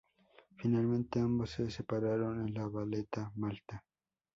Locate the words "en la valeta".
2.47-3.31